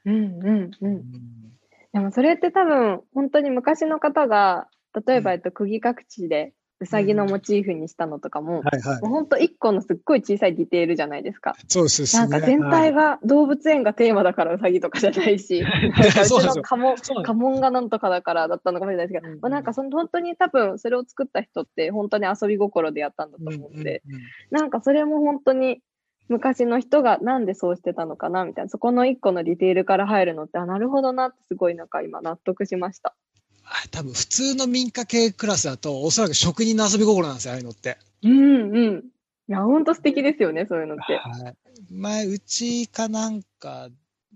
[0.06, 0.72] うんうんう。
[0.82, 4.68] うんんでもそれって多分、本当に昔の方が、
[5.08, 5.38] 例えば、うん。
[5.38, 9.02] えっと、釘隠しで、うさぎのモチーフにしたのとかも、はいはい。
[9.02, 9.10] もう。
[9.10, 11.56] 本当一個のすっごい小さいディテールじゃないですか。
[11.68, 24.24] そうですなんか全体が動物園がテーマだからうさぎとかじゃないし、なんかうちの家紋家紋がなんとかだからだったのかもしれないですけど、なんかその本当に多分それを作った人って本当に遊び心でやったんだと思うんで、うんうんうん。
[24.52, 25.82] なんかそれも本当に
[26.30, 33.16] 昔の人がなんでそうしてたのかなみたいな、そこの一個のディテールから入るのって、あ、なるほどなってすごいなんか今納得しました。
[33.64, 37.98] あ多分普通の民家系クラスだと、おそらく職人の遊び心なんですよ、ああいうのって。
[38.24, 39.04] うんうん。
[39.50, 41.16] いや、本当素敵ですよね、そういうのって。
[41.16, 41.56] はい。
[41.90, 43.90] 前、うちかなんか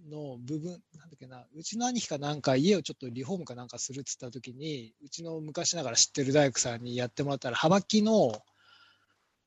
[0.10, 8.34] の部分、なんだっけな、うちの兄貴かなんか家をちょっとリフォームかなんかするっつった時に、うちの昔ながら知ってる大工さんにやってもらったら、幅木の、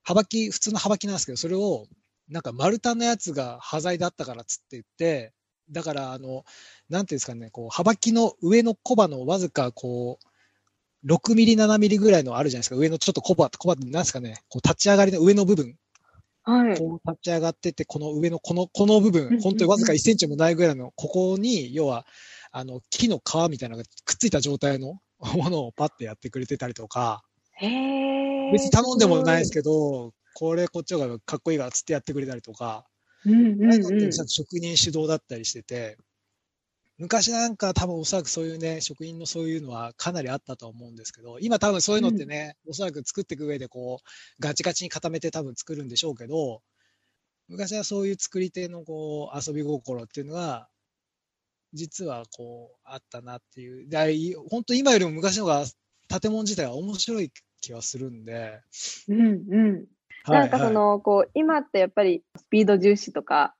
[0.02, 1.86] 幅木、普通の幅木なんですけど、それを、
[2.28, 5.32] なんか丸太のやつが端材だったからっつって言って、
[5.70, 6.44] だから、あの、
[6.88, 12.76] なんていうんですかね、こう、幅木の上の小刃のわずか、こう、6ミリ、7ミリぐらいのあるじゃないですか。
[12.76, 15.76] 上のちょっと小刃、小刃ってなんですかね、こう立ち上がりの上の部分。
[16.42, 16.78] はい。
[16.78, 22.06] こう立ち上がってて、この上のこの、この部分、本当にわずか1センチもないぐらいの、ここに、要は、
[22.52, 24.98] あの、木の皮みたいなのがくっついた状態の
[25.36, 27.22] ものをパッてやってくれてたりとか。
[28.52, 32.86] 別に頼んでもないですけど、これこっちの方がかっこいいからつってやってくれたりとか、
[33.24, 33.32] ど。
[33.32, 34.12] うんうんうん。
[34.28, 35.96] 職人主導だったりしてて、
[36.98, 46.62] 昔なんか多分おそらくそういうね、職人のそういうのはかなりあったと思うんですけど、今多分そういうのってね、おそらく作っていく上でこう、ガチガチに固めて多分作るんでしょうけど、
[47.48, 50.68] 昔はそういう作り手のこう、遊び心っていうのが、
[51.72, 53.88] 実はこう、あったなっていう。
[53.88, 55.66] でい本当今よりも昔の方が
[56.20, 58.60] 建物自体は面白い気はするんで。
[59.08, 59.86] うんうん。
[60.24, 63.54] はいなんかそ、の、こう、今ってやっぱりスピード重視とか、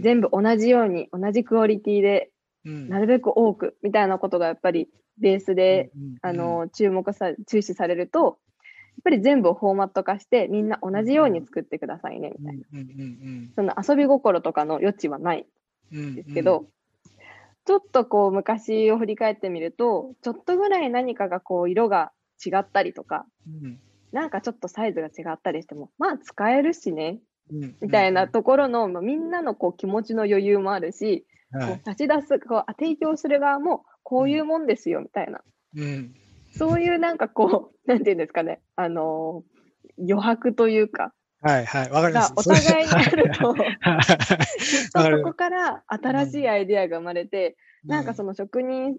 [0.00, 2.30] 全部同じように、同じクオリティで、
[2.64, 2.88] うん。
[2.88, 4.88] なるべく多く、みたいなことがやっぱり
[5.18, 8.38] ベースで、あの、注目さ、注視されると、
[8.94, 12.64] やっぱり全部をフォーマット化して、みんな同じように作ってくださいね、みたいな。
[13.54, 15.46] その遊び心とかの余地はない
[15.92, 16.66] うんですけど、
[17.64, 22.12] ちょっとこう昔を振り返ってみると、ちょっとぐらい何かがこう色が
[22.44, 23.78] 違ったりとか、うん
[24.12, 27.18] なんかちょっとサイズが違ったりしても、まあ使えるしね、
[27.50, 27.76] うん。
[27.80, 31.68] みたいなところの、まあ、みんなのこう気持ちの余裕もあるし、はい。
[31.68, 35.40] こう立ち出す、こうあ提供する側もこういうもんですよ、みたいな。
[35.76, 36.14] うん。
[36.56, 39.52] そういうなんかこう、 なんていうんですかね、あのー
[39.98, 42.32] 余白というか、はいはい、わかります。
[42.32, 43.54] がお互いにあると、
[44.90, 48.96] そこから新しいアイデアが生まれて、なんかその職人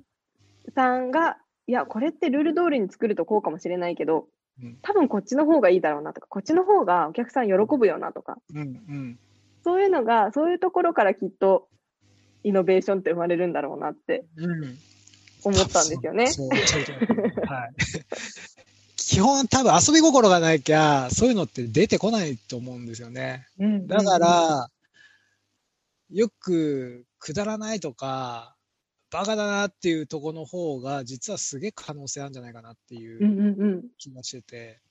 [0.75, 4.27] さんが、いや、これってルール通りに作るとこうかもしれないけど、うん
[4.81, 9.19] 多分こっちの方がいいだろうなとか、こっちの方がお客さん喜ぶよなとか、うんうん。
[9.63, 11.67] そういうのが、そういうところからきっと
[12.43, 14.77] イノベーションって生まれるんだろうなってうん
[15.43, 16.27] 思ったんですよね。
[18.95, 23.47] 基本多分遊び心がなきゃ、そういうのって出てこないと思うんですよね。
[23.59, 23.87] うん。
[23.87, 24.69] だか、ら、
[26.09, 28.52] よくくだらないとか、
[29.13, 33.83] バカだなっていうところの方が、実はすげえ可能性あるんじゃないかなっていうんううんうん。
[33.99, 34.81] 気がしてて、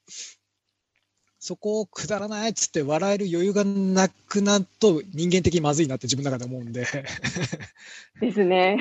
[1.40, 6.86] そこをくだらないっつって笑える余裕がなくなると人間的にまずいなって自分の中で思うんで。
[8.20, 8.78] ですね。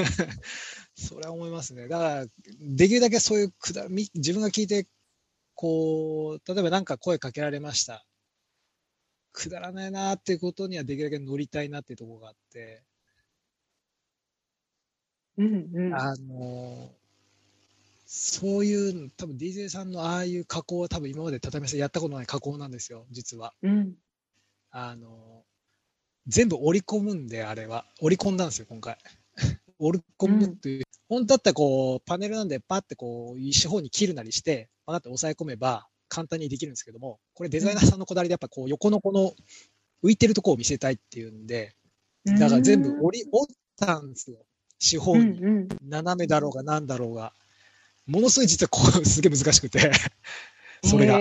[0.96, 1.86] それは思いますね。
[1.88, 2.26] だから、
[2.58, 4.86] できるだけそういうくだみ、自分が聞いて、
[5.54, 8.06] こう、例えばなんか声かけられました。
[9.32, 12.82] くだらないなっていうことにはできるだけ乗りたいなっていうところがあって、
[15.38, 15.94] うんうん。
[15.94, 16.90] あの、
[18.06, 23.54] そういう、多分 DJ さんのああいう加工は多分今まで畳さんやったことない加工なんですよ、実は。
[23.62, 23.94] うん。
[24.70, 25.44] あの、
[26.26, 27.86] 全部織り込むんで、あれは。
[28.00, 28.98] 織り込んだんですよ、今回。
[29.78, 30.84] 織り込むっていう。
[31.08, 39.34] 本当だったらこう、パネルなんでパッてこう、四方に切るなりして、パカッて押さえ込めば簡単にできるんですけども、これデザイナーさんのこだわりでやっぱこう、横のこの
[40.02, 41.74] 浮いてるところを見せたいっていうんで、
[42.24, 44.44] だから全部織り、折ったんですよ。
[44.82, 45.14] 四方。
[45.14, 47.32] 斜めだろうが何だろうが。
[48.06, 49.92] ものすごい実はこう、すげえ難しくて、
[50.84, 51.18] それが。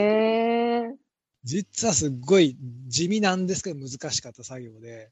[1.44, 5.12] 実はすっごい地味なんですけど難しかった作業で。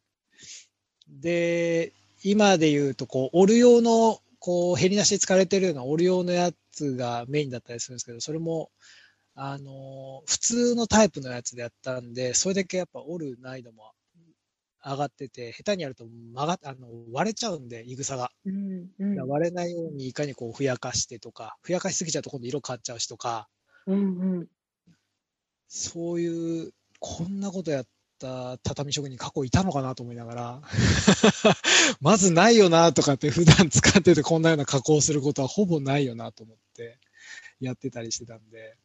[1.08, 8.72] で、今で言うとこう、折る用のこう、減りなしで使われてるような折る用のやつがメインだったりするんですけど、それも、
[9.36, 13.92] あの、普通のタイプのやつでやったんで、それだけやっぱ折る難易度も
[14.86, 18.32] 上がってて、下手にやると曲があの割れちゃうんで、いぐさが。
[18.46, 23.48] うんうん割れないようにいかにこうふやかしてとか、ふやかしすぎちゃうと今度色変わっちゃうしとか、
[23.86, 24.48] うんうん
[25.68, 27.86] そういう、こんなことやっ
[28.18, 30.62] た畳職人過去いたのかなと思いながら、
[32.02, 36.98] まずないよなとかって普段使っててこんなような加工をすることはほぼないよなと思って
[37.60, 38.78] やってたりしてたんで。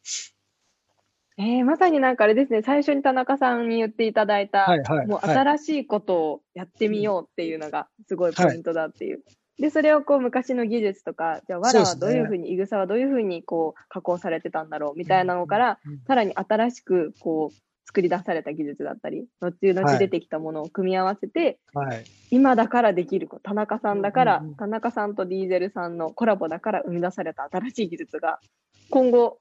[1.37, 5.07] えーまさになんかあれですね、最初に田中さんに言っていただいた、はいはい。
[5.07, 9.23] もうはい新しいことをやってみようっていうのがすごいポイントだっていう。
[9.59, 22.03] で、それをこう昔の技術とか、じゃあ、藁はどういうふうに、いぐさはどういうふうにこう加工されてたんだろうみたいなのから、うんさらに新しくこう作り出された技術だったり、後々出てきたものを組み合わせて、はい。
[22.31, 28.39] 今だからできる田中さんだから、うんうんうん田中さんとディーゼルさんのコラボだから生み出された新しい技術が、
[28.89, 29.39] 今後、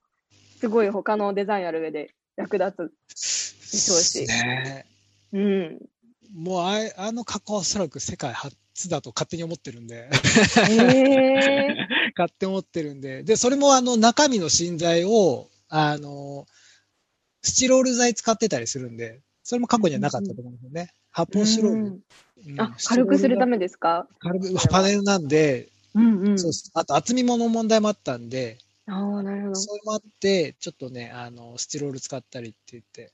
[0.64, 3.16] すごい他のデザインやる上で役立つ。
[3.16, 4.86] しょうしね
[5.32, 5.78] うん。
[6.34, 10.08] もうあれあの加工はおそらく世界初だと勝手に思ってるんで。
[10.68, 13.22] へえ買って思ってるんで。
[13.24, 16.46] で、それもあの中身の芯材を、あの、
[17.42, 20.90] スチロール材使ってたりするんで、それも過去にはなかったと思うんですよね。
[21.10, 21.78] 発泡スチロール。
[21.78, 24.06] うんうんあ、軽くするためですか？
[24.18, 26.38] 軽くパネルなんで、うんうん。
[26.38, 29.54] そうあと厚みもの問題もあったんで、ああ、なるほど。
[29.54, 33.12] それもあって、ちょっとね、あの、スチロール使ったりって言って、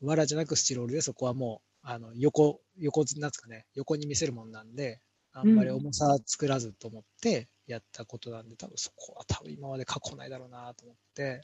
[0.00, 5.00] 藁じゃなくスチロールで、そこはもう、あの、横、横、なんですかね、横に見せるもんなんで、
[5.32, 11.42] あんまり重さ作らずと思ってやったことなんで、多分そこは多分今まで過去ないだろうなと思って、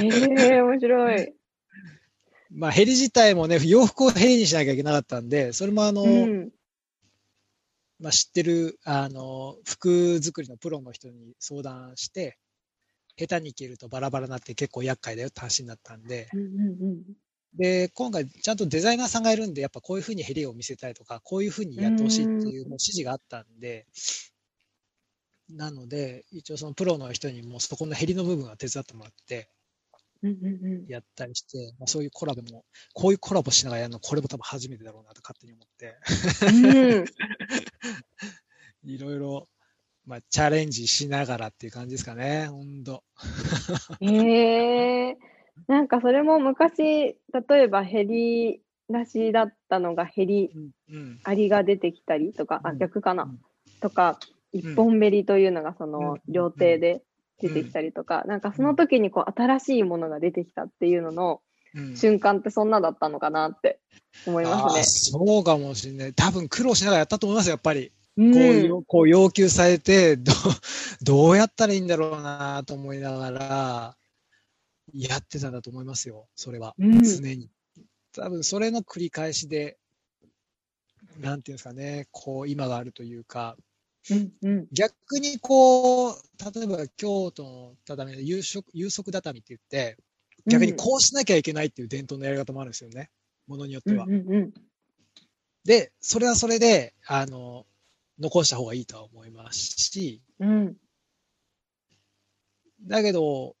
[0.00, 1.34] ええ面白い。
[2.50, 6.52] まあ、ヘリ自体もね、洋服をヘリにしなきゃいけなかったんで、それもあの、うん。
[8.02, 12.36] まあ、知ってる、あの、服作りのプロの人に相談して、
[13.16, 17.02] 下手に着るとバラバラになって結構厄介だよって話になったんで、うんうん
[17.54, 23.86] で、今回ちゃんとデザイナーさんがいるんで、やっぱこういうふうにヘリを見せたいとか、こういうふうにやってほしいっていうもう指示があったんで、
[25.50, 29.50] なので、一応そのプロの人にもそこのヘリの部分は手伝ってもらって
[30.22, 30.30] うん。
[30.30, 30.86] うんうんうん。
[30.88, 35.96] やったりして、まあ、そういうコラボも、こういうコラボしながらやるの、これも多分初めてだろうなと勝手に思って、
[36.46, 37.04] うん。
[38.84, 39.48] いろいろ、
[40.04, 43.04] まあ、チャレンジしながらっていう感じですかね、ほんと。
[44.00, 45.18] ええ
[45.68, 47.16] なんかそれも昔、例
[47.52, 50.70] えばヘリなしだったのがヘリうん。
[50.94, 51.20] うん。
[51.24, 53.38] ありが出てきたりとか、あ、うん逆かなうん。
[53.80, 54.18] とか、
[54.52, 57.02] 一本ベリというのがそうんの料亭で
[57.42, 61.40] 出てきたりとか、なんかその時にこう新しいものが出てきたっていうのの
[61.74, 63.80] うん瞬間ってそんなだったのかなって
[64.26, 66.14] 思いますそうかもしれない。
[66.14, 67.92] 多分苦労しながらやったと思いますよ、やっぱり。
[68.16, 68.32] ね。
[68.32, 70.34] こううんよこう要求されてどう、
[71.04, 73.96] どうやったらいいんだろうなと思いながら、
[74.94, 76.74] やってたんだと思いますよ、それは。
[76.78, 77.48] うん常に。
[78.14, 79.78] 多分それの繰り返しで、
[81.20, 83.56] なんていうんですかね、こう今があるというか、
[84.10, 84.68] うんうん。
[84.72, 86.14] 逆にこう、
[86.54, 89.98] 例えば京都の畳の有色有足畳って言って、
[90.46, 93.10] 逆にこうしなきゃいけないっていう伝統のやり方もあるんですよね、
[93.46, 94.04] ものによっては。
[94.04, 94.54] うんうんうん。
[95.64, 97.66] で、それはそれで、あの、
[98.18, 100.76] 残した方がいいとは思いますし、うん。
[102.82, 103.54] だけど、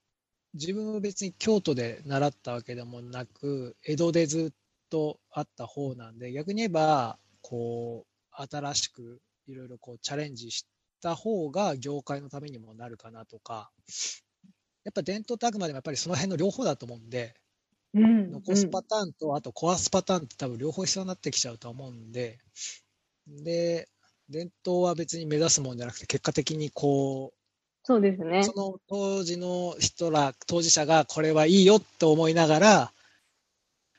[0.54, 4.54] 自分は別に京都で習ったわけでもなく、江戸でずっ
[4.90, 10.66] とあった方なんで、逆に言えば、こう、新しくいろいろこうチャレンジし
[11.00, 13.70] た方が業界のためにもなるかなとか、
[14.84, 17.34] やっぱ伝統ってあくまでもやっぱりその辺の両方だと思うんで、
[17.94, 18.30] うん。
[18.32, 22.38] 残すパターンと、あと壊すパターンって多分両方必要になってきちゃうと思うんで、
[23.26, 23.88] で、
[24.28, 27.32] 伝統は別に目指すもんじゃなくて、結果的にこ
[27.84, 28.44] そうですねう、。
[28.44, 32.92] その当時の人ら、当事者がこれはいいよって思いながら、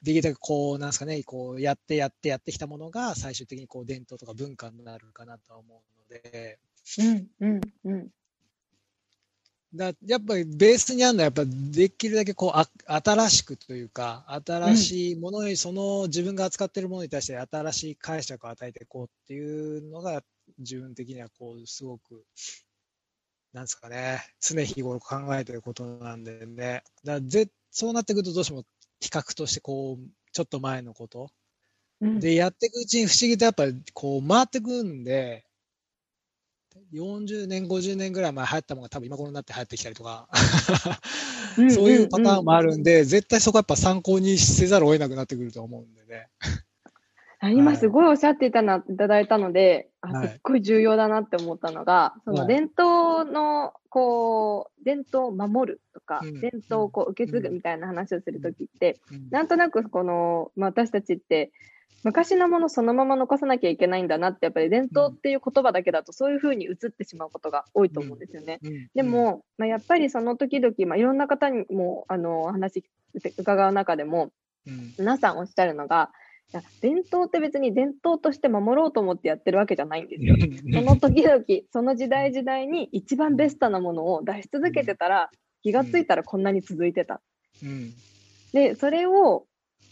[0.03, 6.59] できるだけこう、なんですかね、こうやってやってやってきたものが最終的にこう伝統とか文化になるかなとは思うので、
[6.99, 8.07] うんうんうん。
[9.73, 12.67] だやっぱりベースにあるのはやっぱできるだけこうあ
[13.01, 20.21] 新しくというか新しいものに、その自分が扱っているものに対して新しい解釈を与えていこうっていうのが
[20.59, 22.23] 自分的にはこうすごく
[23.53, 28.65] なんですかね常日頃考えてることなんでねだぜそうなってくるとどうしても
[29.03, 31.29] 比較としてこうちょっと前のこと。
[32.01, 32.19] うん。
[32.19, 35.45] でやっていくうちに不思議とやっぱこう回ってくんで
[36.93, 40.27] 40年、50年ぐらい前流行ったものが多分今頃になって流行ってきたりとか、
[41.57, 46.29] うん そういうパターンもあるんで、絶対そこはやっぱ参考にせざるを得なくなってくると思うんでね。
[47.43, 50.27] あ今すごいおっしゃっていたな、いただいたので、あはい。
[50.29, 52.39] すっごい重要だなって思ったのが、そはい。
[52.41, 56.39] の伝統の、こう、伝統を守るとか、うん。
[56.39, 57.55] 伝統をこう受け継ぐうん。
[57.55, 59.27] みたいな話をするときって、うん。
[59.29, 61.51] なんとなくこの、まあ、私たちって、
[62.03, 68.59] 昔のものそのまま残さなきゃいけないんだなって、やっぱり伝統っていう言葉だけだとそういうふうに映ってしまうことが多いと思うんですよね。
[68.63, 68.87] うん。
[68.95, 72.85] で、も、まあ、やっぱりその時々、まあ、いろんな方にも、あの、話
[73.37, 74.31] 伺う中でも、
[74.65, 74.93] うん。
[74.97, 76.11] 皆さんおっしゃるのが、
[76.81, 80.35] 伝統って別に伝統として守ろうと思ってやってるわけじゃないんですよ。
[80.73, 85.31] その時々、その時代時代に一番ベストなものを出し続けてたら、
[85.63, 87.21] 気がついたらこんなに続いてた。
[87.63, 87.93] うん
[88.53, 89.47] で、それを、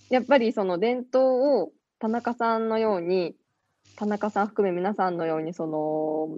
[0.10, 3.36] やっぱりその伝統を田中さんのように、
[3.96, 6.38] 田中さん含め皆さんのように、その、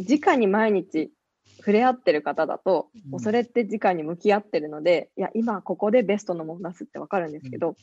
[0.00, 1.12] 直に毎日
[1.58, 3.10] 触れ合ってる方だと、うん。
[3.12, 7.76] もうそれって直に向き合ってるので、いや、今ここでベストのもの出すってわかるんですけど、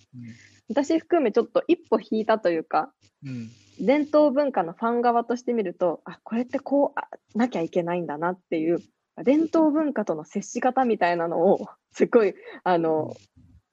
[0.70, 2.92] 私含めちょっと一歩引いたというか、
[3.26, 3.50] うん。
[3.80, 8.80] 伝統文化のファン側として見ると、あ、これってこうあなきゃいけないんだなっていう、
[9.24, 13.16] 伝統文化との接し方みたいなのを、 すごい、あの、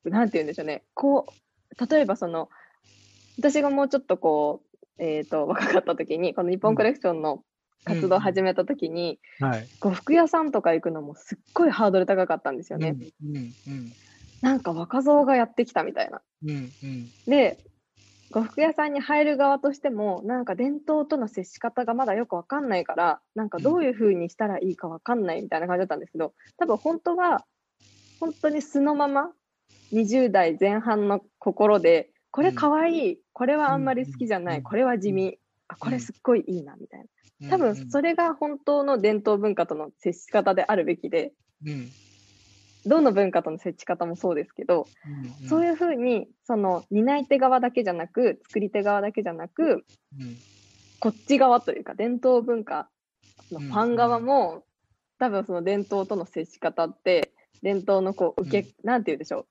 [0.05, 0.85] なんて言うんでしょうね。
[0.95, 2.49] こう、例えばその、
[3.39, 7.45] 私がもうちょっとこう、えっ、と、若かった時に、この日本コレクションの
[7.85, 9.69] 活動を始めた時に、はい。
[9.81, 12.97] こう服屋さんとか行くのもすっごいハードル高かったんですよね。
[13.23, 13.93] うんうん
[14.41, 16.21] なんか若造がやってきたみたいな。
[16.45, 16.53] うんう
[16.87, 17.59] んで、
[18.31, 27.45] 呉服屋さんに入る側としても、なんか伝統との接し方がまだよくわかんないから、なんかどういう風にしたらいいかわかんないみたいな感じだったんですけど、多分本当は、
[28.21, 29.33] 本当に素のまま、
[29.93, 37.07] 20代前半の心で、これかわいい、これはあんまり好きじゃない、うんこれは地味、あ、これすっごいいいな、みたいうん。
[37.07, 37.11] な。
[37.49, 41.33] 多分それが本当の伝統文化との接し方であるべきで、
[41.65, 41.89] うん。
[42.87, 44.87] どの文化との接し方もそうですけど、
[45.43, 49.85] うんそういうふうに、その担い手側だけじゃなく、作り手側だけじゃなく、
[50.19, 50.37] うん。
[51.01, 52.89] こっち側というか、伝統文化
[53.53, 54.65] のファン側も、
[55.19, 57.33] 多分その伝統との接し方って、
[57.63, 59.47] 伝統のこう、受け、なんて言うんでしょう。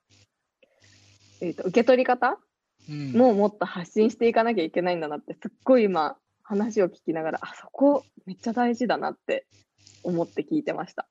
[1.40, 2.38] えっ、と、受け取り方
[2.88, 3.12] うん。
[3.12, 6.16] ももっと発信していかなきゃいけないんだなって、すっごい今、
[6.48, 9.44] 話を聞きながら、あそこめっちゃ大事だなって
[10.02, 11.06] 思って聞いてました。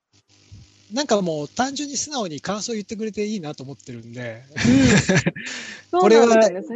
[0.91, 4.41] なんかもう単純に素直に感想言ってくれていいなと思ってるんで、
[5.91, 6.27] これは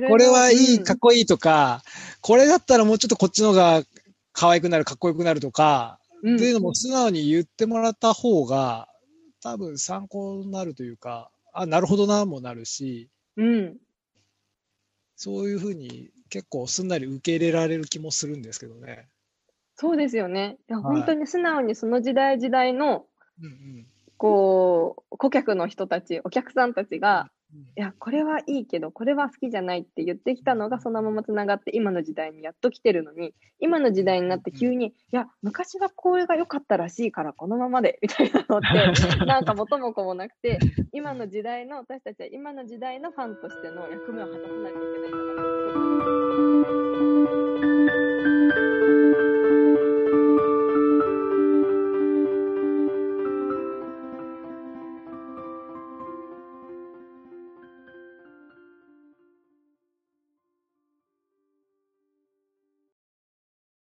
[0.07, 1.83] これはいい、うんかっこいいとか、
[2.21, 3.83] これだったらもうちょっとこっちの方が
[4.31, 6.35] 可愛くなる、かっこよくなるとか、うん。
[6.35, 8.89] っていうのも素直に言ってもらった方が、
[9.41, 13.77] 多分参考になるというか、あ、なるほどな、もなるし、うん。
[15.15, 19.07] そういうふうに結構すんなり受け入れられる気もするんですけどね。
[19.75, 20.57] そうですよね。
[20.69, 20.95] いや、はい。
[20.97, 23.05] 本当に素直にその時代時代の、
[23.39, 23.87] うんうん。
[24.17, 27.41] こう、顧客の人たち、お客さんたちが、うん
[27.75, 38.67] いや、これはいいけど、これは好きじゃないって言ってきたのが、そのままつながって、今の時代にやっと来てるのに、今の時代になって急に、いや、昔はこれが良かったらしいから、このままで、みたいなのって、
[39.25, 40.59] なんか元も子もなくて、
[40.93, 46.20] 今の時代の、私たちは今の時代のファンとしての役目を果たさないといけないんだなって